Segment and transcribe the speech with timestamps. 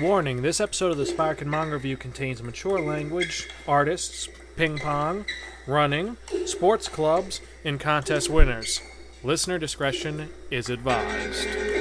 [0.00, 5.24] Warning this episode of the Sparkin Manga Review contains mature language, artists, ping pong,
[5.68, 8.80] running, sports clubs, and contest winners.
[9.22, 11.73] Listener discretion is advised.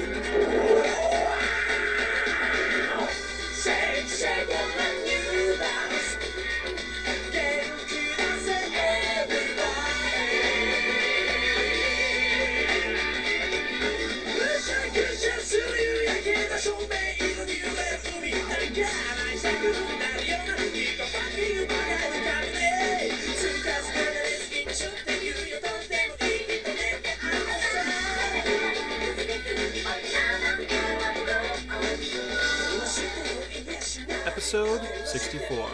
[35.14, 35.70] 64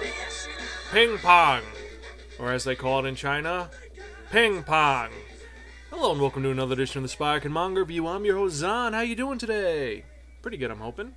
[0.91, 1.61] Ping Pong,
[2.39, 3.69] or as they call it in China,
[4.33, 5.11] Ping Pong.
[5.89, 8.05] Hello and welcome to another edition of the Sparkin Manga Review.
[8.05, 8.91] I'm your host Zan.
[8.91, 10.03] How you doing today?
[10.41, 11.13] Pretty good, I'm hoping.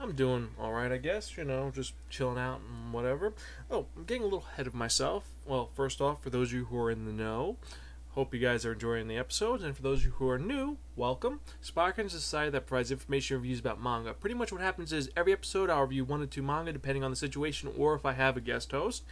[0.00, 1.36] I'm doing all right, I guess.
[1.36, 3.34] You know, just chilling out and whatever.
[3.70, 5.28] Oh, I'm getting a little ahead of myself.
[5.44, 7.58] Well, first off, for those of you who are in the know,
[8.16, 9.62] hope you guys are enjoying the episodes.
[9.62, 11.40] And for those who are new, welcome.
[11.60, 14.14] Sparkin is a site that provides information reviews about manga.
[14.14, 17.10] Pretty much what happens is every episode I'll review one to two manga depending on
[17.10, 19.04] the situation or if I have a guest host.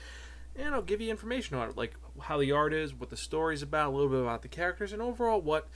[0.57, 3.61] And I'll give you information on it, like how the art is, what the story's
[3.61, 5.69] about, a little bit about the characters, and overall what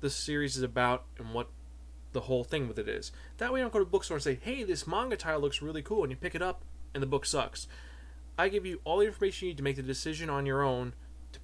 [0.00, 1.48] the series is about and what
[2.14, 3.12] the whole thing with it is.
[3.38, 5.82] That way, I don't go to bookstore and say, "Hey, this manga title looks really
[5.82, 6.62] cool," and you pick it up
[6.94, 7.68] and the book sucks.
[8.36, 10.94] I give you all the information you need to make the decision on your own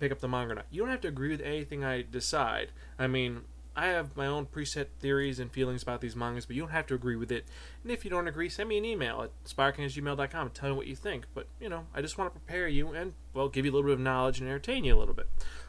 [0.02, 0.66] pick up the manga or not.
[0.68, 2.72] You don't have to agree with anything I decide.
[2.98, 3.42] I mean,
[3.76, 6.88] I have my own preset theories and feelings about these mangas, but you don't have
[6.88, 7.46] to agree with it.
[7.84, 10.88] And if you don't agree, send me an email at sparking@gmail.com and tell me what
[10.88, 11.26] you think.
[11.34, 13.88] But, you know, I just want to prepare you and, well, give you a little
[13.88, 15.28] bit of knowledge and entertain you a little bit.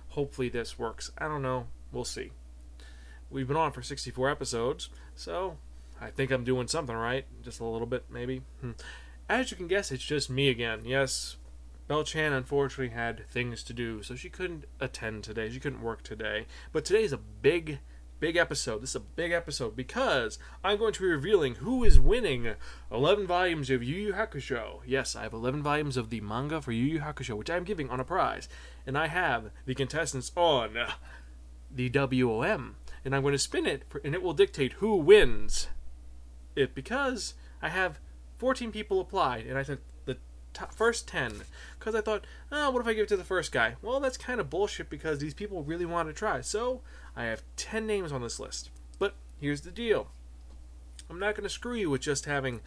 [0.09, 1.11] Hopefully this works.
[1.19, 1.67] I don't know.
[1.91, 2.31] We'll see.
[3.29, 5.57] We've been on for 64 episodes, so
[6.01, 7.27] I think I'm doing something right.
[7.43, 8.41] Just a little bit, maybe.
[8.61, 8.71] Hmm.
[9.29, 10.85] As you can guess, it's just me again.
[10.85, 11.37] Yes,
[11.87, 15.49] Bell Chan unfortunately had things to do, so she couldn't attend today.
[15.49, 16.45] She couldn't work today.
[16.71, 17.79] But today is a big,
[18.21, 18.81] big episode.
[18.81, 22.53] This is a big episode because I'm going to be revealing who is winning
[22.89, 24.79] 11 volumes of Yu Yu Hakusho.
[24.85, 27.89] Yes, I have 11 volumes of the manga for Yu Yu Hakusho, which I'm giving
[27.89, 28.47] on a prize.
[28.87, 30.77] And I have the contestants on
[31.69, 32.77] the WOM.
[33.03, 35.67] And I'm going to spin it, for, and it will dictate who wins
[36.55, 37.99] it because I have
[38.37, 39.79] 14 people applied, and I said
[40.71, 41.41] first 10
[41.77, 43.75] because I thought, oh, what if I give it to the first guy?
[43.81, 46.41] Well, that's kind of bullshit because these people really want to try.
[46.41, 46.81] So
[47.15, 48.69] I have 10 names on this list.
[48.99, 50.07] But here's the deal
[51.09, 52.61] I'm not going to screw you with just having.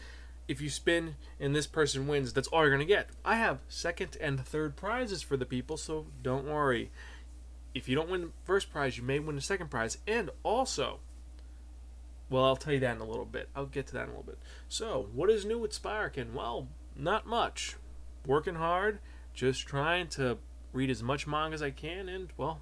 [0.48, 3.08] If you spin and this person wins, that's all you're going to get.
[3.24, 6.92] I have second and third prizes for the people, so don't worry.
[7.74, 9.98] If you don't win the first prize, you may win the second prize.
[10.06, 11.00] And also,
[12.30, 13.48] well, I'll tell you that in a little bit.
[13.54, 14.38] I'll get to that in a little bit.
[14.68, 16.34] So, what is new with Sparkin?
[16.34, 17.77] Well, not much.
[18.27, 18.99] Working hard,
[19.34, 20.39] just trying to
[20.73, 22.61] read as much manga as I can, and, well,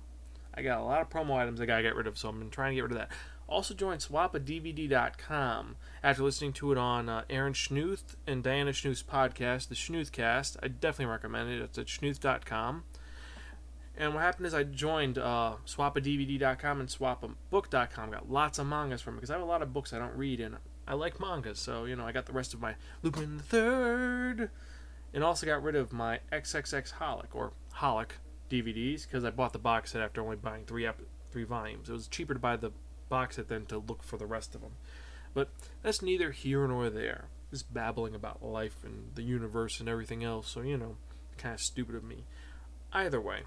[0.54, 2.50] I got a lot of promo items I gotta get rid of, so I'm been
[2.50, 3.10] trying to get rid of that.
[3.48, 9.68] Also joined swapadvd.com after listening to it on uh, Aaron Schnuth and Diana Schnuth's podcast,
[9.68, 10.56] the Schnuthcast.
[10.62, 11.60] I definitely recommend it.
[11.60, 12.84] It's at schnuth.com.
[13.96, 18.10] And what happened is I joined uh, swapadvd.com and swapabook.com.
[18.10, 20.16] Got lots of mangas from it because I have a lot of books I don't
[20.16, 20.56] read and
[20.86, 24.50] I like manga, So, you know, I got the rest of my Lupin the Third.
[25.12, 28.10] And also got rid of my XXX Holic or Holic
[28.50, 31.00] DVDs because I bought the box set after only buying three ep-
[31.30, 31.88] three volumes.
[31.88, 32.72] It was cheaper to buy the
[33.08, 34.72] box set than to look for the rest of them.
[35.32, 35.50] But
[35.82, 37.26] that's neither here nor there.
[37.50, 40.48] Just babbling about life and the universe and everything else.
[40.48, 40.96] So, you know,
[41.38, 42.24] kind of stupid of me.
[42.92, 43.42] Either way.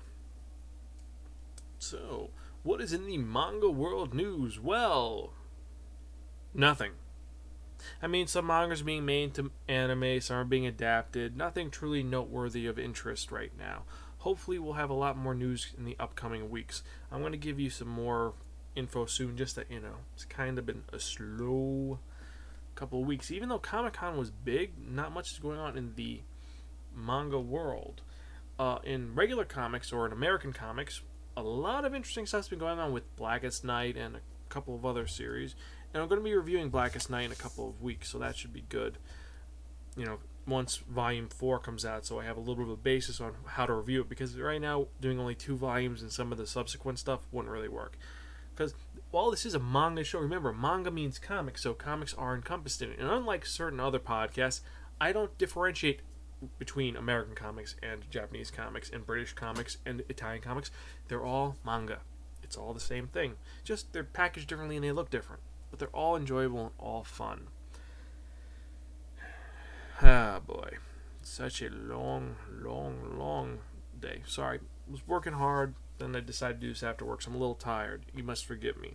[1.79, 2.29] So,
[2.63, 4.59] what is in the manga world news?
[4.59, 5.33] Well,
[6.53, 6.93] nothing.
[8.01, 11.37] I mean, some mangas being made to anime, some are being adapted.
[11.37, 13.83] Nothing truly noteworthy of interest right now.
[14.19, 16.83] Hopefully, we'll have a lot more news in the upcoming weeks.
[17.11, 18.33] I'm going to give you some more
[18.75, 19.97] info soon, just that you know.
[20.13, 21.99] It's kind of been a slow
[22.75, 23.31] couple of weeks.
[23.31, 26.21] Even though Comic Con was big, not much is going on in the
[26.95, 28.01] manga world.
[28.59, 31.01] Uh, in regular comics or in American comics,
[31.35, 34.19] a lot of interesting stuff's been going on with Blackest Night and a
[34.49, 35.55] couple of other series.
[35.93, 38.35] And I'm going to be reviewing Blackest Night in a couple of weeks, so that
[38.35, 38.97] should be good.
[39.95, 42.77] You know, once Volume 4 comes out, so I have a little bit of a
[42.77, 44.09] basis on how to review it.
[44.09, 47.69] Because right now, doing only two volumes and some of the subsequent stuff wouldn't really
[47.69, 47.97] work.
[48.55, 48.73] Because
[49.11, 52.91] while this is a manga show, remember, manga means comics, so comics are encompassed in
[52.91, 52.99] it.
[52.99, 54.61] And unlike certain other podcasts,
[54.99, 56.01] I don't differentiate
[56.59, 60.71] between American comics and Japanese comics and British comics and Italian comics.
[61.07, 61.99] They're all manga.
[62.43, 63.33] It's all the same thing.
[63.63, 65.41] Just they're packaged differently and they look different.
[65.69, 67.47] But they're all enjoyable and all fun.
[69.99, 70.77] Ah, boy.
[71.23, 73.59] Such a long, long, long
[73.99, 74.21] day.
[74.27, 74.59] Sorry.
[74.89, 77.55] was working hard, then I decided to do this after work, so I'm a little
[77.55, 78.03] tired.
[78.15, 78.93] You must forgive me.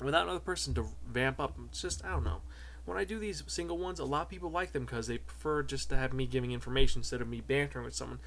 [0.00, 2.42] Without another person to vamp up, it's just, I don't know.
[2.84, 5.62] When I do these single ones, a lot of people like them because they prefer
[5.62, 8.18] just to have me giving information instead of me bantering with someone.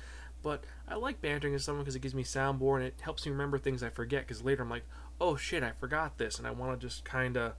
[0.45, 3.31] But I like bantering with someone because it gives me soundboard and it helps me
[3.31, 4.27] remember things I forget.
[4.27, 4.85] Because later I'm like,
[5.19, 7.53] oh shit, I forgot this, and I want to just kind of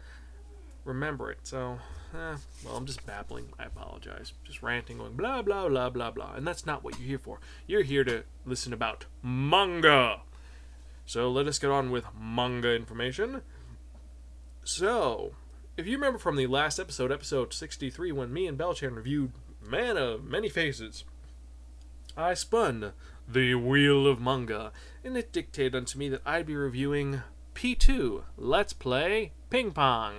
[0.85, 1.41] remember it.
[1.43, 1.81] So,
[2.15, 3.49] eh, well, I'm just babbling.
[3.59, 4.35] I apologize.
[4.45, 7.41] Just ranting, going blah blah blah blah blah, and that's not what you're here for.
[7.67, 10.21] You're here to listen about manga.
[11.07, 13.43] So let us get on with manga information.
[14.63, 15.33] So,
[15.77, 19.97] if you remember from the last episode, episode 63, when me and Belchan reviewed Man
[19.97, 21.03] of Many Faces,
[22.19, 22.93] I spun
[23.29, 24.73] the Wheel of Manga,
[25.05, 27.21] and it dictated unto me that I'd be reviewing
[27.55, 30.15] P2 Let's Play Ping Pong.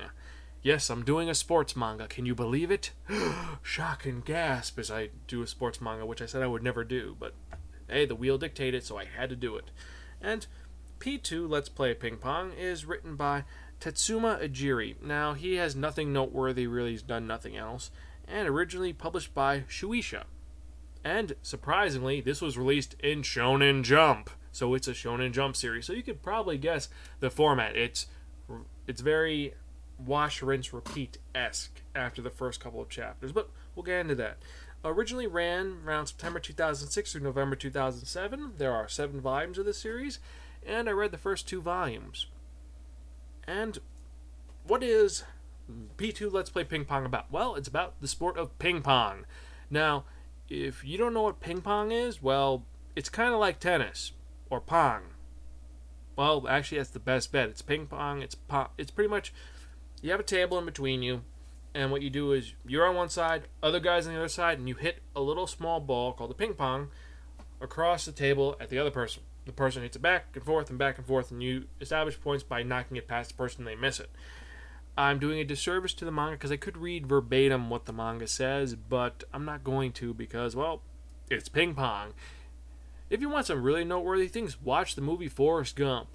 [0.62, 2.08] Yes, I'm doing a sports manga.
[2.08, 2.92] Can you believe it?
[3.64, 6.84] Shock and gasp as I do a sports manga, which I said I would never
[6.84, 7.34] do, but
[7.90, 9.72] hey, the wheel dictated, so I had to do it.
[10.22, 10.46] And
[11.00, 13.44] P2 Let's Play Ping Pong is written by
[13.80, 15.02] Tatsuma Ajiri.
[15.02, 17.90] Now, he has nothing noteworthy, really, he's done nothing else,
[18.28, 20.26] and originally published by Shueisha.
[21.08, 24.30] And surprisingly, this was released in Shonen Jump.
[24.52, 25.86] So it's a Shonen Jump series.
[25.86, 26.90] So you could probably guess
[27.22, 27.78] the format.
[27.78, 28.08] It's
[28.88, 29.54] it's very
[29.98, 34.40] wash, rinse, repeat esque after the first couple of chapters, but we'll get into that.
[34.84, 38.56] Originally ran around September 2006 through November 2007.
[38.58, 40.20] There are seven volumes of this series,
[40.66, 42.28] and I read the first two volumes.
[43.48, 43.80] And
[44.66, 45.24] what is
[45.96, 47.32] P2 Let's Play Ping Pong about?
[47.32, 49.26] Well, it's about the sport of ping pong.
[49.70, 50.04] Now,
[50.50, 52.64] if you don't know what ping pong is, well,
[52.96, 54.14] it's kind of like tennis
[54.50, 55.02] or pong.
[56.16, 57.50] Well, actually, that's the best bet.
[57.50, 58.22] It's ping pong.
[58.22, 58.74] It's pop.
[58.78, 59.34] It's pretty much
[60.02, 61.22] you have a table in between you,
[61.74, 64.58] and what you do is you're on one side, other guys on the other side,
[64.58, 66.90] and you hit a little small ball called a ping pong
[67.62, 69.24] across the table at the other person.
[69.46, 72.44] The person hits it back and forth and back and forth, and you establish points
[72.44, 74.10] by knocking it past the person they miss it.
[74.98, 78.26] I'm doing a disservice to the manga because I could read verbatim what the manga
[78.26, 80.82] says, but I'm not going to because, well,
[81.30, 82.14] it's ping pong.
[83.10, 86.08] If you want some really noteworthy things, watch the movie Forrest Gump.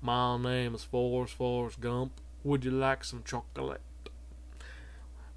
[0.00, 2.20] My name is Forrest Forrest Gump.
[2.42, 3.80] Would you like some chocolate?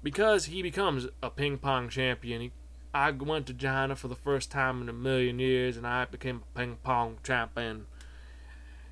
[0.02, 2.40] Because he becomes a ping pong champion.
[2.40, 2.52] He,
[2.92, 6.42] I went to China for the first time in a million years and I became
[6.42, 7.86] a ping pong champion.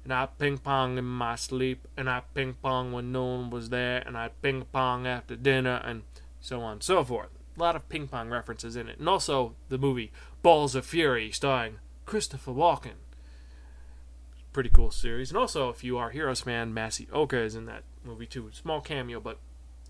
[0.06, 3.70] And I ping pong in my sleep, and I ping pong when no one was
[3.70, 6.05] there, and I ping pong after dinner, and
[6.41, 7.31] so on and so forth.
[7.56, 9.00] A lot of ping pong references in it.
[9.00, 10.12] And also the movie
[10.43, 12.99] Balls of Fury, starring Christopher Walken.
[14.53, 15.31] Pretty cool series.
[15.32, 18.50] And also, if you are Heroes fan, Masi Oka is in that movie too.
[18.52, 19.38] Small cameo, but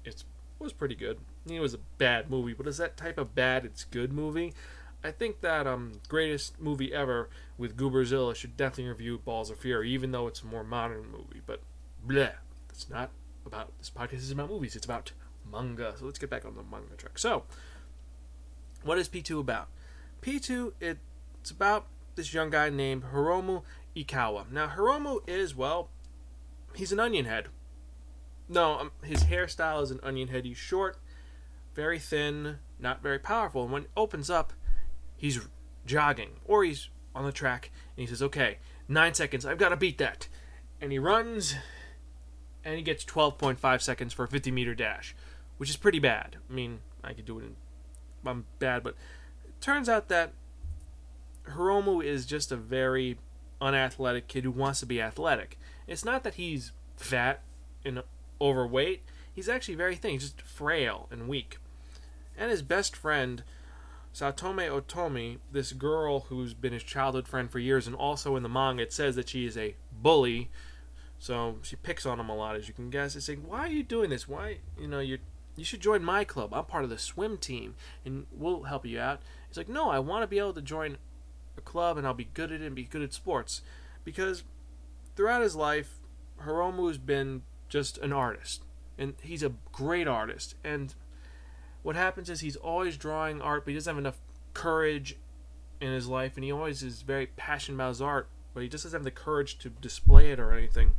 [0.02, 0.24] it
[0.58, 1.18] was pretty good.
[1.46, 4.54] It was a bad movie, but it's that type of bad it's good movie.
[5.06, 9.90] I think that um greatest movie ever with Gooberzilla should definitely review Balls of Fury,
[9.92, 11.40] even though it's a more modern movie.
[11.46, 11.62] But
[12.06, 12.32] bleh,
[12.68, 13.10] that's not
[13.46, 14.74] about this podcast is about movies.
[14.74, 15.12] It's about
[15.50, 15.94] manga.
[15.96, 17.18] So let's get back on the manga track.
[17.18, 17.44] So,
[18.82, 19.68] what is P2 about?
[20.22, 20.98] P2 it,
[21.40, 21.86] it's about
[22.16, 23.62] this young guy named Hiromu
[23.94, 24.50] Ikawa.
[24.50, 25.88] Now Hiromu is well,
[26.74, 27.46] he's an onion head.
[28.48, 30.44] No, um, his hairstyle is an onion head.
[30.44, 30.98] He's short,
[31.74, 33.62] very thin, not very powerful.
[33.62, 34.52] And when it opens up,
[35.16, 35.40] he's
[35.86, 38.58] jogging or he's on the track and he says, "Okay,
[38.88, 39.46] nine seconds.
[39.46, 40.28] I've got to beat that."
[40.80, 41.54] And he runs,
[42.64, 45.14] and he gets 12.5 seconds for a 50 meter dash,
[45.56, 46.36] which is pretty bad.
[46.50, 47.44] I mean, I could do it.
[47.44, 47.56] In,
[48.26, 48.94] I'm bad, but
[49.44, 50.32] it turns out that
[51.48, 53.18] Hiromu is just a very
[53.60, 55.58] unathletic kid who wants to be athletic.
[55.86, 57.42] It's not that he's fat
[57.84, 58.02] and
[58.40, 59.02] overweight.
[59.32, 60.12] He's actually very thin.
[60.12, 61.58] He's just frail and weak.
[62.36, 63.44] And his best friend,
[64.16, 68.48] Satome Otomi, this girl who's been his childhood friend for years, and also in the
[68.48, 70.50] manga it says that she is a bully.
[71.18, 73.14] So she picks on him a lot, as you can guess.
[73.14, 74.26] It's saying, "Why are you doing this?
[74.26, 75.18] Why, you know, you
[75.54, 76.54] you should join my club.
[76.54, 77.74] I'm part of the swim team,
[78.06, 80.96] and we'll help you out." He's like, "No, I want to be able to join
[81.58, 83.60] a club, and I'll be good at it and be good at sports."
[84.02, 84.44] Because
[85.14, 86.00] throughout his life,
[86.40, 88.64] Hiromu's been just an artist,
[88.96, 90.54] and he's a great artist.
[90.64, 90.94] And
[91.86, 94.18] what happens is he's always drawing art, but he doesn't have enough
[94.54, 95.14] courage
[95.80, 98.82] in his life, and he always is very passionate about his art, but he just
[98.82, 100.96] doesn't have the courage to display it or anything.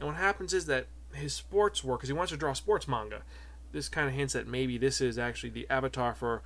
[0.00, 3.22] And what happens is that his sports work, because he wants to draw sports manga,
[3.70, 6.42] this kind of hints that maybe this is actually the avatar for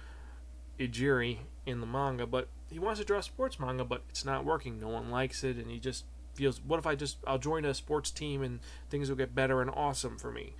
[0.78, 4.78] Ijiri in the manga, but he wants to draw sports manga, but it's not working.
[4.78, 6.04] No one likes it, and he just
[6.34, 9.62] feels, what if I just, I'll join a sports team and things will get better
[9.62, 10.52] and awesome for me.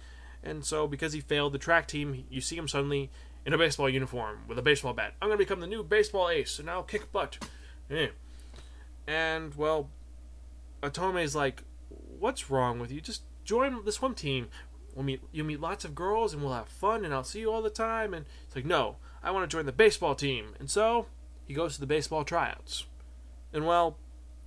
[0.45, 3.11] And so, because he failed the track team, you see him suddenly
[3.47, 5.15] in a baseball uniform with a baseball bat.
[5.21, 7.39] I'm gonna become the new baseball ace, and I'll kick butt.
[7.91, 8.09] Eh.
[9.07, 9.89] And well,
[10.83, 13.01] Otome's like, "What's wrong with you?
[13.01, 14.51] Just join the swim team.
[14.95, 17.51] We'll meet you'll meet lots of girls, and we'll have fun, and I'll see you
[17.51, 20.71] all the time." And it's like, "No, I want to join the baseball team." And
[20.71, 21.07] so
[21.47, 22.85] he goes to the baseball tryouts.
[23.53, 23.97] And well,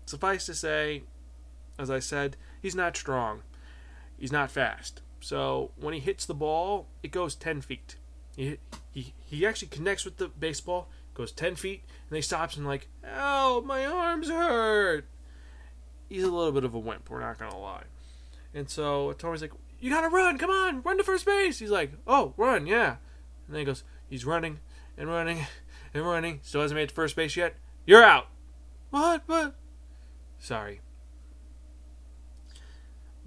[0.06, 1.04] suffice to say,
[1.80, 3.42] as I said, he's not strong.
[4.18, 5.02] He's not fast.
[5.28, 7.98] So when he hits the ball, it goes 10 feet.
[8.38, 8.60] He,
[8.94, 12.88] he, he actually connects with the baseball, goes 10 feet, and he stops and like,
[13.06, 15.04] oh, my arms hurt.
[16.08, 17.84] He's a little bit of a wimp, we're not going to lie.
[18.54, 21.60] And so Tori's like, you got to run, come on, run to first base.
[21.60, 22.96] He's like, oh, run, yeah.
[23.48, 24.62] And then he goes, he's running
[24.98, 25.46] and running
[25.94, 27.56] and running, still hasn't made to first base yet.
[27.86, 28.28] You're out.
[28.92, 29.24] What?
[29.26, 29.56] What?
[30.40, 30.80] Sorry.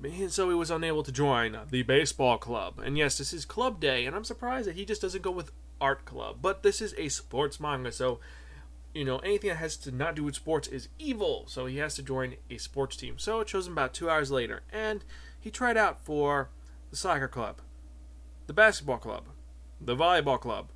[0.02, 2.78] And so he was unable to join the baseball club.
[2.78, 5.52] And yes, this is club day, and I'm surprised that he just doesn't go with
[5.80, 6.38] art club.
[6.40, 8.21] But this is a sports manga, so
[8.95, 11.45] you know anything that has to not do with sports is evil.
[11.49, 13.19] So he has to join a sports team.
[13.19, 15.04] So it shows him about two hours later, and
[15.38, 16.50] he tried out for
[16.90, 17.61] the soccer club,
[18.47, 19.25] the basketball club,
[19.80, 20.69] the volleyball club,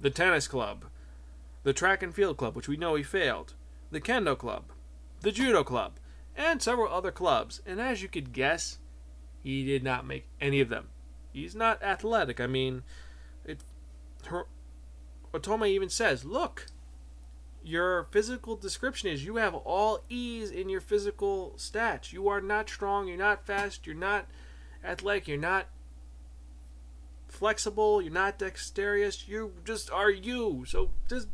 [0.00, 0.84] the tennis club,
[1.62, 3.54] the track and field club, which we know he failed,
[3.90, 4.64] the kendo club,
[5.20, 5.94] the judo club,
[6.36, 7.60] and several other clubs.
[7.66, 8.78] And as you could guess,
[9.42, 10.88] he did not make any of them.
[11.32, 12.40] He's not athletic.
[12.40, 12.82] I mean,
[13.44, 13.60] it.
[14.26, 14.46] Her,
[15.32, 16.66] Otome even says, "Look,
[17.62, 22.12] your physical description is you have all E's in your physical stats.
[22.12, 23.08] You are not strong.
[23.08, 23.86] You're not fast.
[23.86, 24.26] You're not
[24.84, 25.28] athletic.
[25.28, 25.66] You're not
[27.28, 28.00] flexible.
[28.00, 29.28] You're not dexterous.
[29.28, 30.64] You just are you.
[30.66, 31.28] So just,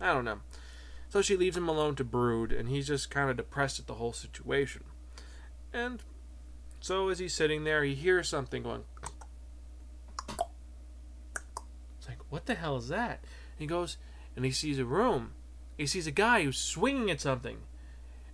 [0.00, 0.40] I don't know."
[1.14, 3.94] So she leaves him alone to brood, and he's just kind of depressed at the
[3.94, 4.82] whole situation.
[5.72, 6.02] And
[6.80, 8.82] so as he's sitting there, he hears something going.
[11.96, 13.22] It's like, what the hell is that?
[13.56, 13.96] He goes
[14.34, 15.34] and he sees a room.
[15.78, 17.58] He sees a guy who's swinging at something.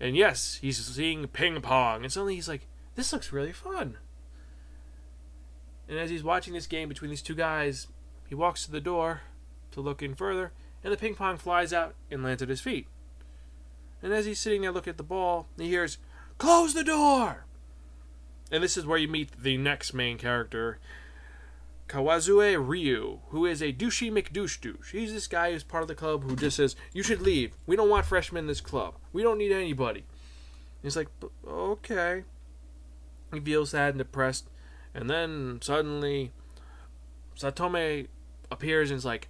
[0.01, 2.03] And yes, he's seeing ping pong.
[2.03, 3.99] And suddenly he's like, this looks really fun.
[5.87, 7.89] And as he's watching this game between these two guys,
[8.27, 9.21] he walks to the door
[9.73, 12.87] to look in further, and the ping pong flies out and lands at his feet.
[14.03, 15.99] And as he's sitting there looking at the ball, he hears,
[16.39, 17.45] Close the door!
[18.51, 20.79] And this is where you meet the next main character,
[21.89, 24.93] Kawazue Ryu, who is a douchey McDouche douche.
[24.93, 27.57] He's this guy who's part of the club who just says, You should leave.
[27.67, 28.95] We don't want freshmen in this club.
[29.13, 30.01] We don't need anybody.
[30.01, 31.09] And he's like,
[31.47, 32.25] Okay.
[33.33, 34.49] He feels sad and depressed.
[34.95, 36.33] And then suddenly,
[37.39, 38.09] Satome
[38.51, 39.29] appears and is like,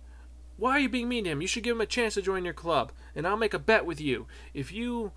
[0.61, 1.41] why are you being mean to him?
[1.41, 3.87] You should give him a chance to join your club, and I'll make a bet
[3.87, 4.27] with you.
[4.53, 5.13] If you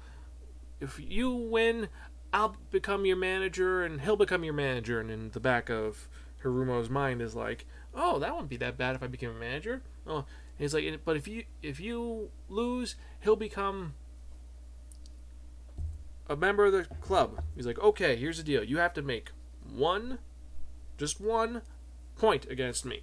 [0.79, 1.89] if you win,
[2.33, 4.99] I'll become your manager and he'll become your manager.
[4.99, 6.07] And in the back of
[6.43, 9.81] Hiromu's mind is like, "Oh, that wouldn't be that bad if I became a manager."
[10.07, 10.25] Oh, and
[10.59, 13.95] he's like, "But if you if you lose, he'll become
[16.29, 18.63] a member of the club." He's like, "Okay, here's the deal.
[18.63, 19.31] You have to make
[19.69, 20.19] one
[20.97, 21.63] just one
[22.15, 23.01] point against me."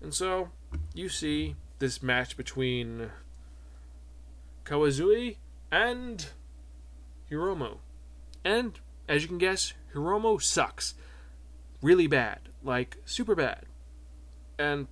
[0.00, 0.50] And so
[0.94, 3.10] you see this match between
[4.64, 5.36] Kawazui
[5.70, 6.26] and
[7.30, 7.78] Hiromu.
[8.44, 8.78] And
[9.08, 10.94] as you can guess, Hiromu sucks.
[11.82, 12.40] Really bad.
[12.62, 13.66] Like, super bad.
[14.58, 14.86] And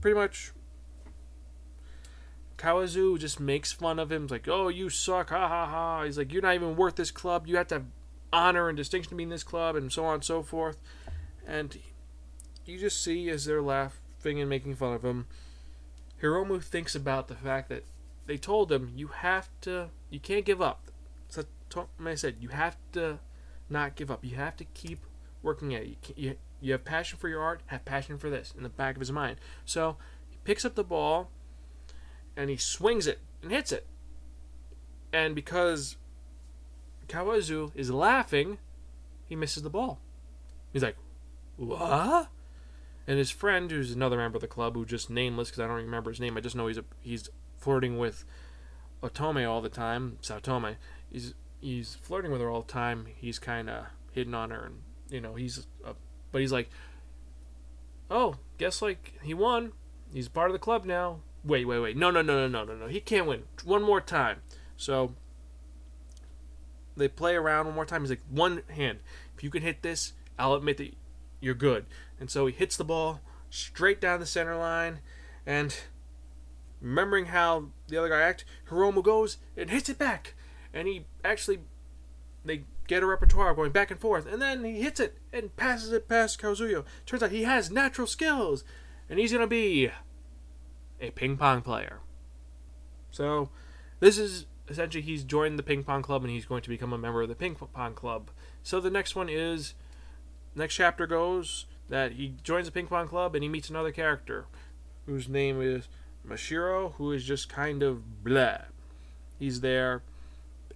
[0.00, 0.52] pretty much
[2.56, 4.22] Kawazu just makes fun of him.
[4.22, 5.30] He's like, oh, you suck.
[5.30, 6.04] Ha ha ha.
[6.04, 7.46] He's like, you're not even worth this club.
[7.46, 7.86] You have to have
[8.32, 10.76] honor and distinction to be in this club, and so on and so forth.
[11.46, 11.78] And
[12.66, 13.62] you just see as they're
[14.20, 15.26] laughing and making fun of him,
[16.22, 17.84] Hiromu thinks about the fact that
[18.26, 20.84] they told him you have to, you can't give up.
[21.28, 21.44] So
[22.04, 23.18] I said you have to
[23.70, 24.24] not give up.
[24.24, 25.06] You have to keep
[25.42, 25.88] working at it.
[25.88, 28.68] You, can't- you, you have passion for your art, have passion for this in the
[28.68, 29.38] back of his mind.
[29.64, 29.96] So
[30.28, 31.30] he picks up the ball
[32.36, 33.86] and he swings it and hits it.
[35.12, 35.96] And because
[37.08, 38.58] Kawazu is laughing,
[39.26, 39.98] he misses the ball.
[40.72, 40.96] He's like,
[41.56, 42.28] "What?"
[43.10, 45.84] And his friend, who's another member of the club, who just nameless because I don't
[45.84, 46.36] remember his name.
[46.36, 48.24] I just know he's a, he's flirting with
[49.02, 50.18] Otome all the time.
[50.22, 50.76] Satome.
[51.10, 53.08] He's he's flirting with her all the time.
[53.16, 55.94] He's kind of hitting on her, and you know he's, uh,
[56.30, 56.70] but he's like,
[58.12, 59.72] oh, guess like he won.
[60.14, 61.18] He's part of the club now.
[61.42, 61.96] Wait, wait, wait.
[61.96, 62.86] No, no, no, no, no, no, no.
[62.86, 63.42] He can't win.
[63.64, 64.42] One more time.
[64.76, 65.14] So
[66.96, 68.02] they play around one more time.
[68.02, 69.00] He's like, one hand.
[69.36, 70.94] If you can hit this, I'll admit that
[71.40, 71.86] you're good.
[72.20, 75.00] And so he hits the ball straight down the center line.
[75.46, 75.74] And
[76.80, 80.34] remembering how the other guy acted, Hiromu goes and hits it back.
[80.72, 81.60] And he actually,
[82.44, 84.26] they get a repertoire going back and forth.
[84.26, 86.84] And then he hits it and passes it past Kazuyo.
[87.06, 88.62] Turns out he has natural skills.
[89.08, 89.90] and he's going to be
[91.00, 91.98] a ping pong player.
[93.10, 93.48] So,
[93.98, 96.98] this is essentially he's joined the ping pong club and he's going to become a
[96.98, 98.30] member of the ping pong club.
[98.62, 99.74] So, the next one is
[100.54, 104.46] next chapter goes that he joins the ping pong club and he meets another character
[105.06, 105.88] whose name is
[106.26, 108.58] Mashiro, who is just kind of blah.
[109.38, 110.02] He's there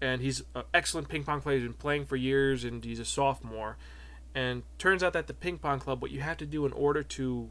[0.02, 1.59] and he's an excellent ping pong player.
[1.59, 3.76] He's been playing for years and he's a sophomore.
[4.35, 7.02] And turns out that the ping pong club, what you have to do in order
[7.02, 7.49] to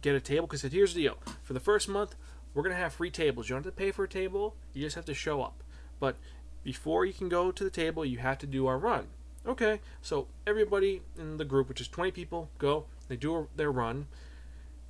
[0.00, 2.14] get a table, because here's the deal: for the first month,
[2.54, 3.48] we're gonna have free tables.
[3.48, 5.64] You don't have to pay for a table; you just have to show up.
[5.98, 6.16] But
[6.62, 9.08] before you can go to the table, you have to do our run.
[9.46, 12.84] Okay, so everybody in the group, which is 20 people, go.
[13.10, 14.06] They do their run,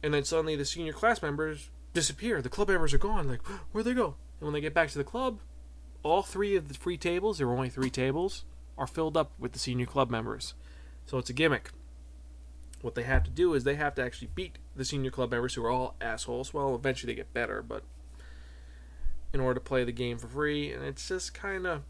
[0.02, 2.42] and then suddenly the senior class members disappear.
[2.42, 3.26] The club members are gone.
[3.26, 3.40] Like,
[3.72, 4.14] where'd they go?
[4.38, 5.40] And when they get back to the club,
[6.02, 8.44] all three of the free tables, there were only three tables,
[8.76, 10.52] are filled up with the senior club members.
[11.06, 11.70] So it's a gimmick.
[12.82, 15.54] What they have to do is they have to actually beat the senior club members
[15.54, 16.52] who are all assholes.
[16.52, 17.84] Well, eventually they get better, but
[19.32, 21.84] in order to play the game for free, and it's just kind of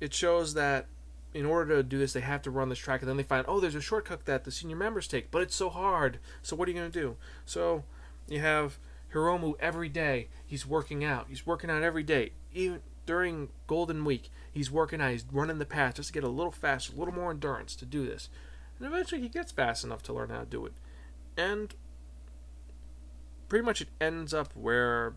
[0.00, 0.86] it shows that
[1.38, 3.44] in order to do this, they have to run this track, and then they find,
[3.46, 6.18] oh, there's a shortcut that the senior members take, but it's so hard.
[6.42, 7.16] So what are you going to do?
[7.46, 7.84] So
[8.26, 8.78] you have
[9.14, 10.26] Hiromu every day.
[10.44, 11.26] He's working out.
[11.28, 14.32] He's working out every day, even during Golden Week.
[14.50, 15.12] He's working out.
[15.12, 17.86] He's running the path just to get a little faster, a little more endurance to
[17.86, 18.28] do this,
[18.80, 20.72] and eventually he gets fast enough to learn how to do it,
[21.36, 21.72] and
[23.48, 25.14] pretty much it ends up where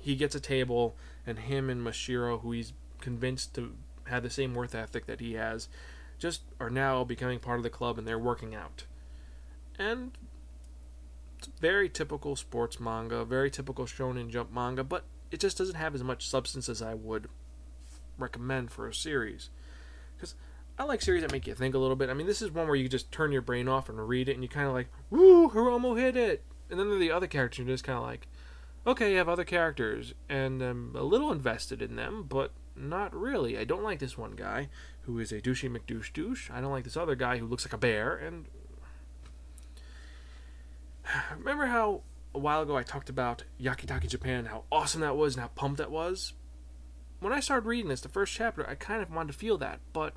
[0.00, 3.72] he gets a table, and him and Mashiro, who he's convinced to
[4.10, 5.68] have the same worth ethic that he has,
[6.18, 8.84] just are now becoming part of the club and they're working out.
[9.78, 10.12] And
[11.38, 15.94] it's very typical sports manga, very typical shonen jump manga, but it just doesn't have
[15.94, 17.28] as much substance as I would
[18.18, 19.48] recommend for a series.
[20.16, 20.34] Because
[20.78, 22.10] I like series that make you think a little bit.
[22.10, 24.34] I mean, this is one where you just turn your brain off and read it,
[24.34, 26.44] and you kind of like, woo, Hiromu hit it.
[26.68, 28.26] And then the other characters, you're just kind of like,
[28.86, 33.58] okay, you have other characters, and I'm a little invested in them, but not really.
[33.58, 34.68] I don't like this one guy
[35.02, 36.50] who is a douchey McDouche douche.
[36.50, 38.16] I don't like this other guy who looks like a bear.
[38.16, 38.46] And
[41.36, 42.02] remember how
[42.34, 45.78] a while ago I talked about Yakitate Japan, how awesome that was, and how pumped
[45.78, 46.32] that was?
[47.20, 49.80] When I started reading this, the first chapter, I kind of wanted to feel that,
[49.92, 50.14] but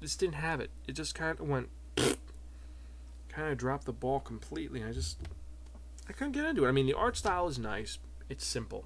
[0.00, 0.70] this didn't have it.
[0.86, 4.84] It just kind of went, kind of dropped the ball completely.
[4.84, 5.18] I just,
[6.08, 6.68] I couldn't get into it.
[6.68, 7.98] I mean, the art style is nice.
[8.28, 8.84] It's simple.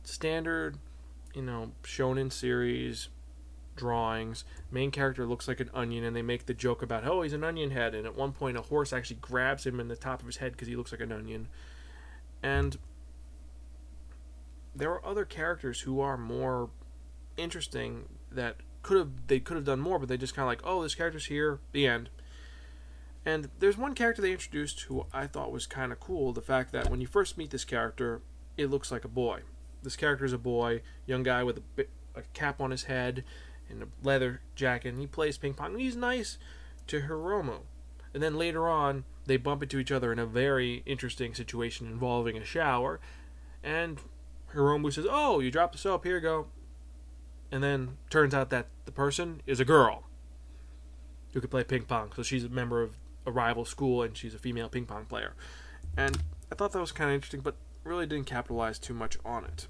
[0.00, 0.78] It's standard
[1.34, 3.08] you know, shonen series
[3.76, 4.44] drawings.
[4.70, 7.44] Main character looks like an onion, and they make the joke about, oh, he's an
[7.44, 7.94] onion head.
[7.94, 10.52] And at one point, a horse actually grabs him in the top of his head
[10.52, 11.48] because he looks like an onion.
[12.42, 12.76] And
[14.74, 16.70] there are other characters who are more
[17.36, 20.62] interesting that could have they could have done more, but they just kind of like,
[20.64, 22.10] oh, this character's here, the end.
[23.24, 26.32] And there's one character they introduced who I thought was kind of cool.
[26.32, 28.20] The fact that when you first meet this character,
[28.56, 29.42] it looks like a boy
[29.82, 33.24] this character is a boy, young guy with a, a cap on his head
[33.68, 35.72] and a leather jacket, and he plays ping pong.
[35.72, 36.38] And he's nice
[36.88, 37.60] to Hiromu.
[38.14, 42.36] And then later on, they bump into each other in a very interesting situation involving
[42.36, 43.00] a shower.
[43.62, 43.98] And
[44.54, 46.46] Hiromu says, Oh, you dropped the soap, here you go.
[47.50, 50.04] And then turns out that the person is a girl
[51.32, 52.12] who could play ping pong.
[52.14, 55.34] So she's a member of a rival school and she's a female ping pong player.
[55.96, 56.18] And
[56.50, 59.66] I thought that was kind of interesting, but really didn't capitalize too much on it.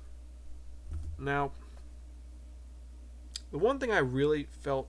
[1.23, 1.53] Now,
[3.51, 4.89] the one thing I really felt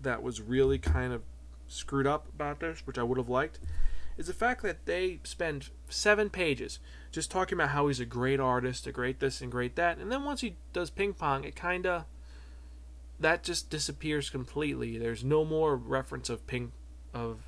[0.00, 1.22] that was really kind of
[1.68, 3.58] screwed up about this, which I would have liked,
[4.16, 6.78] is the fact that they spend seven pages
[7.10, 10.10] just talking about how he's a great artist, a great this and great that, and
[10.10, 12.04] then once he does ping pong, it kind of
[13.20, 14.98] that just disappears completely.
[14.98, 16.72] There's no more reference of ping
[17.12, 17.40] of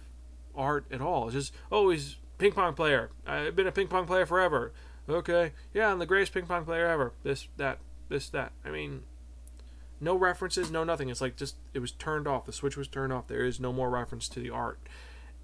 [0.55, 1.27] art at all.
[1.27, 3.11] It's just oh, he's ping pong player.
[3.27, 4.73] I've been a ping pong player forever.
[5.09, 7.13] Okay, yeah, I'm the greatest ping pong player ever.
[7.23, 8.53] This that this, that.
[8.65, 9.03] I mean,
[10.01, 11.09] no references, no nothing.
[11.09, 12.47] It's like just, it was turned off.
[12.47, 13.29] The switch was turned off.
[13.29, 14.79] There is no more reference to the art.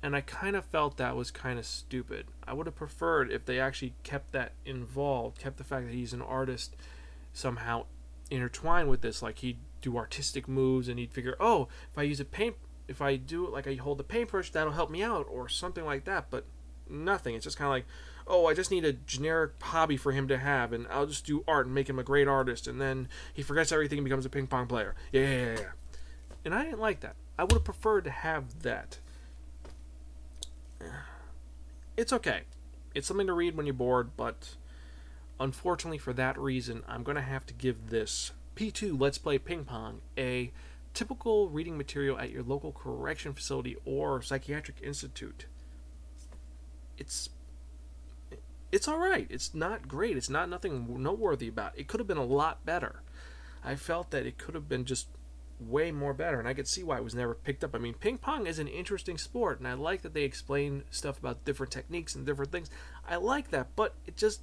[0.03, 2.27] And I kind of felt that was kind of stupid.
[2.47, 6.13] I would have preferred if they actually kept that involved, kept the fact that he's
[6.13, 6.75] an artist
[7.33, 7.87] somehow
[8.31, 9.23] intertwined with this.
[9.23, 12.57] Like he'd do artistic moves and he'd figure, oh, if I use a paint,
[12.89, 15.85] if I do it like I hold the paintbrush, that'll help me out, or something
[15.85, 16.27] like that.
[16.31, 16.45] But
[16.91, 17.37] nothing.
[17.37, 17.87] It's just kind of like,
[18.27, 21.45] oh, I just need a generic hobby for him to have, and I'll just do
[21.47, 24.31] art and make him a great artist, and then he forgets everything and becomes a
[24.31, 24.95] ping pong player.
[25.13, 25.71] Yeah, yeah, yeah.
[26.45, 27.17] And I didn't like that.
[27.39, 28.99] I would have preferred to have that.
[31.95, 32.45] It's okay.
[32.95, 34.57] It's something to read when you're bored, but
[35.39, 39.67] unfortunately for that reason, I'm going to have to give this P2 Let's Play Ping
[39.67, 40.53] Pong a
[40.95, 45.47] typical reading material at your local correction facility or psychiatric institute.
[46.97, 47.29] It's
[48.73, 49.27] it's all right.
[49.31, 50.17] It's not great.
[50.17, 51.75] It's not nothing noteworthy about.
[51.77, 53.03] It, it could have been a lot better.
[53.63, 55.07] I felt that it could have been just
[55.61, 57.75] way more better, and I could see why it was never picked up.
[57.75, 61.19] I mean, ping pong is an interesting sport, and I like that they explain stuff
[61.19, 62.71] about different techniques and different things.
[63.09, 64.41] I like that, but it just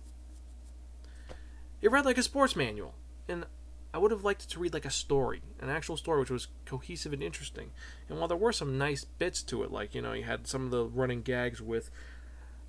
[1.81, 2.93] it read like a sports manual,
[3.27, 3.45] and
[3.93, 7.13] I would have liked to read like a story, an actual story, which was cohesive
[7.13, 7.71] and interesting.
[8.07, 10.65] And while there were some nice bits to it, like you know, you had some
[10.65, 11.89] of the running gags with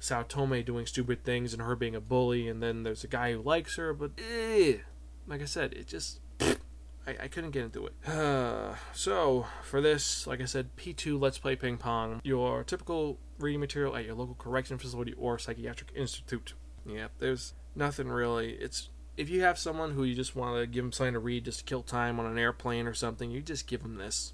[0.01, 3.33] Sao Tome doing stupid things and her being a bully, and then there's a guy
[3.33, 4.79] who likes her, but eh,
[5.27, 7.95] like I said, it just I, I couldn't get into it.
[8.95, 13.95] so for this, like I said, P2 Let's Play Ping Pong, your typical reading material
[13.95, 16.55] at your local correction facility or psychiatric institute.
[16.87, 18.53] Yeah, there's nothing really.
[18.53, 21.45] It's if you have someone who you just want to give them something to read
[21.45, 24.33] just to kill time on an airplane or something, you just give them this,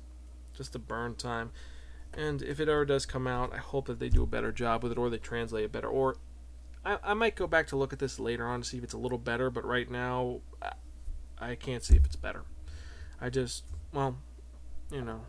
[0.54, 1.50] just to burn time.
[2.16, 4.82] And if it ever does come out, I hope that they do a better job
[4.82, 5.88] with it or they translate it better.
[5.88, 6.16] Or
[6.84, 8.94] I, I might go back to look at this later on to see if it's
[8.94, 10.40] a little better, but right now
[11.38, 12.44] I, can't see if it's better.
[13.20, 14.16] I just, well,
[14.90, 15.20] you know,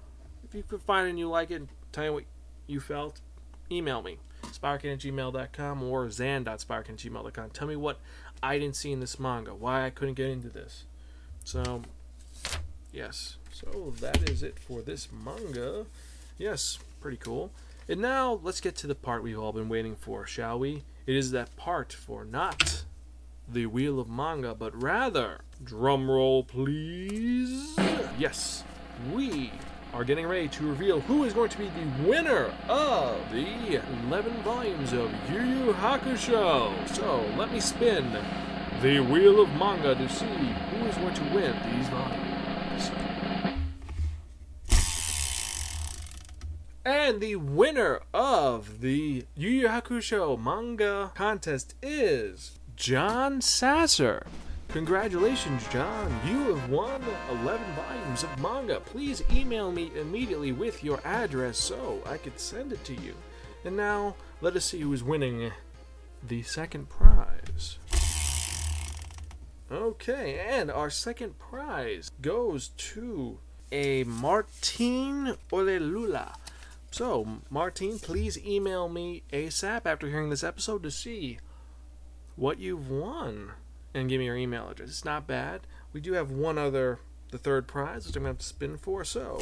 [0.46, 2.24] if you could find it and you like it, and tell me what
[2.68, 3.20] you felt,
[3.70, 4.20] email me.
[4.44, 7.50] Spirekin at gmail.com or zan.spirekin at gmail.com.
[7.50, 8.00] Tell me what
[8.42, 10.86] I didn't see in this manga, why I couldn't get into this.
[11.44, 11.82] So,
[12.94, 13.38] yes.
[13.52, 15.88] So that is it for this manga.
[16.38, 17.52] Yes, pretty cool.
[17.90, 20.84] And now let's get to the part we've all been waiting for, shall we?
[21.06, 22.84] It is that part for not
[23.48, 27.76] the wheel of manga, but rather, drum roll please.
[28.20, 28.64] Yes,
[29.14, 29.52] we
[29.94, 34.34] are getting ready to reveal who is going to be the winner of the 11
[34.44, 36.88] volumes of Yu Yu Hakusho.
[36.90, 38.12] So let me spin
[38.82, 42.27] the wheel of manga to see who is going to win these volumes.
[46.88, 54.26] And the winner of the Yu Yu Hakusho manga contest is John Sasser.
[54.70, 56.18] Congratulations, John.
[56.26, 57.04] You have won
[57.42, 58.80] 11 volumes of manga.
[58.80, 63.16] Please email me immediately with your address so I could send it to you.
[63.66, 65.52] And now, let us see who is winning
[66.26, 67.80] the second prize.
[69.70, 73.40] Okay, and our second prize goes to
[73.74, 76.32] a Martine Olelula.
[76.98, 81.38] So, Martine, please email me ASAP after hearing this episode to see
[82.36, 83.52] what you've won
[83.94, 84.90] and give me your email address.
[84.90, 85.62] It's not bad.
[85.94, 86.98] We do have one other,
[87.30, 89.04] the third prize, which I'm going to have to spin for.
[89.04, 89.40] So,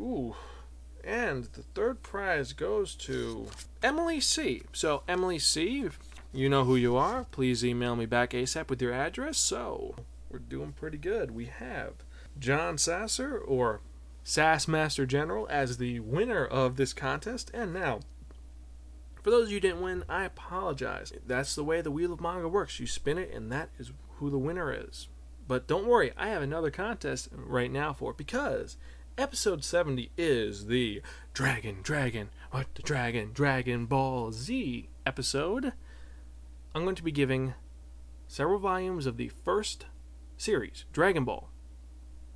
[0.00, 0.34] ooh.
[1.04, 3.46] And the third prize goes to
[3.80, 4.62] Emily C.
[4.72, 5.90] So, Emily C.,
[6.32, 7.26] you know who you are.
[7.30, 9.38] Please email me back ASAP with your address.
[9.38, 9.94] So,
[10.28, 11.30] we're doing pretty good.
[11.30, 11.92] We have
[12.36, 13.80] John Sasser, or
[14.22, 17.50] Sass Master General, as the winner of this contest.
[17.54, 18.00] And now,
[19.22, 21.12] for those of you who didn't win, I apologize.
[21.26, 22.80] That's the way the Wheel of Manga works.
[22.80, 25.08] You spin it, and that is who the winner is.
[25.48, 28.76] But don't worry, I have another contest right now for it because
[29.18, 31.02] episode 70 is the
[31.34, 35.72] Dragon, Dragon, what the Dragon, Dragon Ball Z episode.
[36.74, 37.54] I'm going to be giving
[38.28, 39.86] several volumes of the first
[40.36, 41.50] series, Dragon Ball,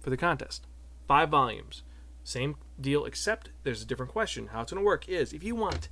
[0.00, 0.66] for the contest.
[1.06, 1.82] Five volumes.
[2.22, 4.48] Same deal, except there's a different question.
[4.48, 5.88] How it's going to work is if you want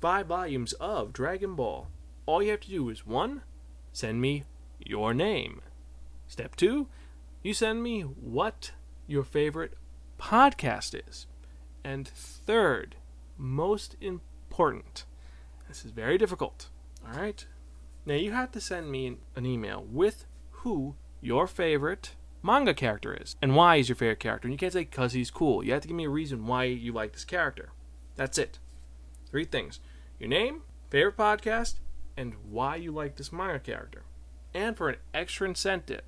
[0.00, 1.88] five volumes of Dragon Ball,
[2.26, 3.42] all you have to do is one,
[3.92, 4.44] send me
[4.78, 5.60] your name.
[6.28, 6.86] Step two,
[7.42, 8.72] you send me what
[9.06, 9.74] your favorite
[10.18, 11.26] podcast is.
[11.82, 12.96] And third,
[13.36, 15.04] most important,
[15.66, 16.68] this is very difficult.
[17.04, 17.44] All right.
[18.06, 23.36] Now you have to send me an email with who your favorite manga character is
[23.42, 24.46] and why he's your favorite character.
[24.46, 25.64] And you can't say because he's cool.
[25.64, 27.70] You have to give me a reason why you like this character.
[28.16, 28.58] That's it.
[29.30, 29.80] Three things
[30.18, 31.74] your name, favorite podcast,
[32.16, 34.02] and why you like this manga character.
[34.52, 36.02] And for an extra incentive,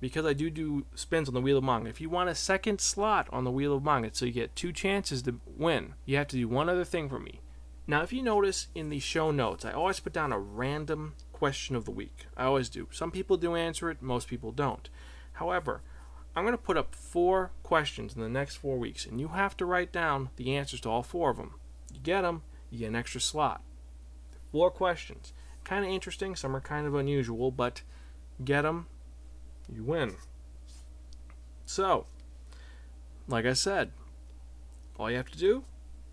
[0.00, 2.80] because I do do spins on the Wheel of Manga, if you want a second
[2.80, 6.28] slot on the Wheel of Manga, so you get two chances to win, you have
[6.28, 7.40] to do one other thing for me.
[7.86, 11.76] Now, if you notice in the show notes, I always put down a random question
[11.76, 12.26] of the week.
[12.36, 12.88] I always do.
[12.90, 14.88] Some people do answer it, most people don't.
[15.36, 15.82] However,
[16.34, 19.56] I'm going to put up four questions in the next four weeks, and you have
[19.58, 21.54] to write down the answers to all four of them.
[21.92, 23.62] You get them, you get an extra slot.
[24.50, 25.34] Four questions.
[25.64, 27.82] Kind of interesting, some are kind of unusual, but
[28.44, 28.86] get them,
[29.70, 30.16] you win.
[31.66, 32.06] So,
[33.28, 33.92] like I said,
[34.98, 35.64] all you have to do,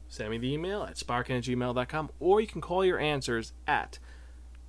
[0.10, 4.00] send me the email at sparkin at or you can call your answers at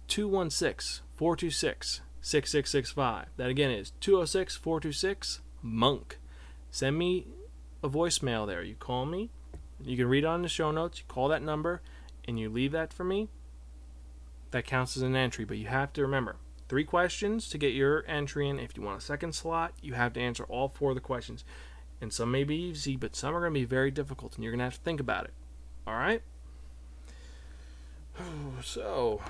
[0.06, 3.26] 216 426 6665.
[3.36, 6.18] That again is 206 426 Monk.
[6.70, 7.26] Send me
[7.82, 8.62] a voicemail there.
[8.62, 9.28] You call me,
[9.78, 11.82] you can read on the show notes, you call that number,
[12.26, 13.28] and you leave that for me.
[14.52, 15.44] that counts as an entry.
[15.44, 16.36] But you have to remember
[16.68, 18.58] three questions to get your entry in.
[18.58, 21.44] If you want a second slot, you have to answer all four of the questions.
[22.00, 24.52] And some may be easy, but some are going to be very difficult, and you're
[24.52, 25.32] going to have to think about it.
[25.86, 26.22] All right?
[28.62, 29.20] So,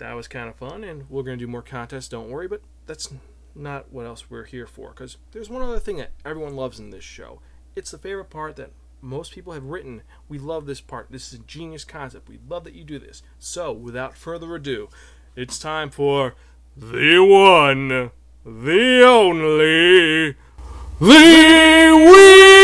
[0.00, 2.62] that was kind of fun, and we're going to do more contests, don't worry, but
[2.86, 3.12] that's
[3.54, 6.90] not what else we're here for, because there's one other thing that everyone loves in
[6.90, 7.40] this show.
[7.76, 10.02] It's the favorite part that most people have written.
[10.28, 11.08] We love this part.
[11.10, 12.28] This is a genius concept.
[12.28, 13.22] We love that you do this.
[13.38, 14.88] So, without further ado,
[15.36, 16.34] it's time for
[16.76, 18.10] the one,
[18.44, 20.36] the only,
[20.98, 22.59] the Wheel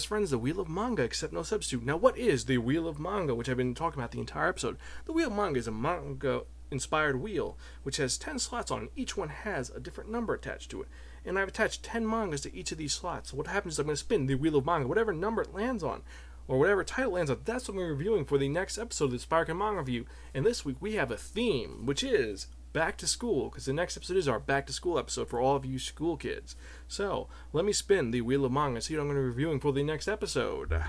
[0.00, 1.84] Yes, friends, the Wheel of Manga, except no substitute.
[1.84, 4.78] Now, what is the Wheel of Manga, which I've been talking about the entire episode?
[5.04, 8.92] The Wheel of Manga is a manga inspired wheel, which has 10 slots on it.
[8.96, 10.88] Each one has a different number attached to it.
[11.22, 13.30] And I've attached 10 mangas to each of these slots.
[13.30, 15.52] So what happens is I'm going to spin the Wheel of Manga, whatever number it
[15.52, 16.00] lands on,
[16.48, 19.10] or whatever title it lands on, that's what we're reviewing for the next episode of
[19.10, 20.06] the Sparkin Manga Review.
[20.32, 23.96] And this week we have a theme, which is back to school, because the next
[23.96, 26.56] episode is our back to school episode for all of you school kids.
[26.88, 29.60] So let me spin the Wheel of Manga, see what I'm going to be reviewing
[29.60, 30.82] for the next episode.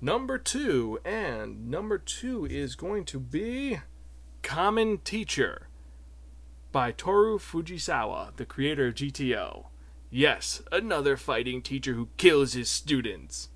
[0.00, 3.80] Number two, and number two is going to be
[4.42, 5.68] Kamen Teacher
[6.72, 9.66] by Toru Fujisawa, the creator of GTO.
[10.08, 13.50] Yes, another fighting teacher who kills his students.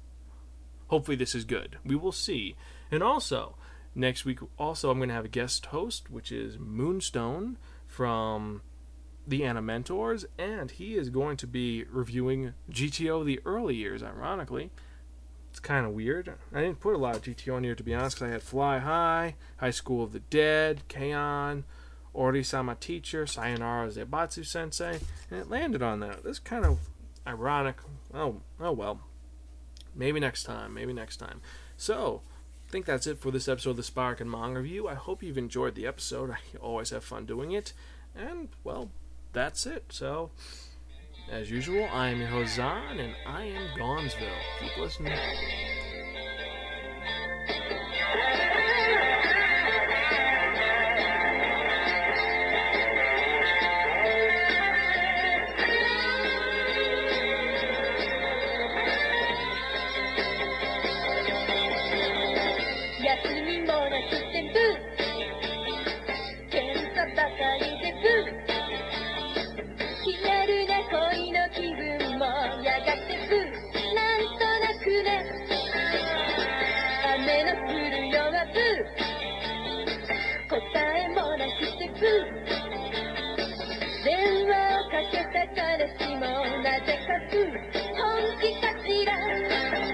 [0.89, 1.79] Hopefully, this is good.
[1.85, 2.57] We will see.
[2.91, 3.57] And also,
[3.95, 8.63] next week, also, I'm going to have a guest host, which is Moonstone from
[9.27, 14.71] the Animentors, and he is going to be reviewing GTO the early years, ironically.
[15.51, 16.33] It's kind of weird.
[16.53, 18.43] I didn't put a lot of GTO in here, to be honest, because I had
[18.43, 21.65] Fly High, High School of the Dead, K-On!,
[22.15, 26.25] Oresama Teacher, Sayonara Zetsubou Sensei, and it landed on that.
[26.25, 26.79] This kind of
[27.27, 27.77] ironic.
[28.13, 29.01] Oh, oh well.
[29.95, 30.75] Maybe next time.
[30.75, 31.41] Maybe next time.
[31.77, 32.23] So,
[32.75, 34.89] think that's it for this episode of the Sparkin Manga Review.
[34.89, 36.33] I hope you've enjoyed the episode.
[36.33, 37.73] I always have fun doing it.
[38.17, 38.91] And, well,
[39.33, 39.85] that's it.
[39.91, 40.33] So,
[41.31, 44.27] as usual, I am your host Zahn, and I am Gonzville.
[44.59, 45.13] Keep listening.
[81.95, 82.11] 電
[84.49, 86.27] 話をかけた彼氏も
[86.63, 87.33] なぜかす
[87.97, 88.03] 本
[88.41, 89.94] 気かしら。